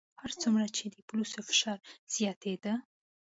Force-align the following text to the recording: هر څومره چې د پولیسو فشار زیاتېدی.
هر 0.21 0.31
څومره 0.41 0.65
چې 0.75 0.83
د 0.93 0.97
پولیسو 1.09 1.39
فشار 1.49 1.79
زیاتېدی. 2.15 2.73